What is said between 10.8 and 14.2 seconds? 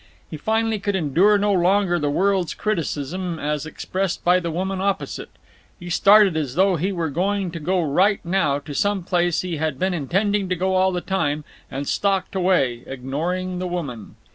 the time, and stalked away, ignoring the woman.